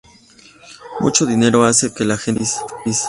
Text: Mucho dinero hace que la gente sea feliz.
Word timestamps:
Mucho 0.99 1.27
dinero 1.27 1.63
hace 1.63 1.93
que 1.93 2.03
la 2.05 2.17
gente 2.17 2.43
sea 2.43 2.63
feliz. 2.83 2.99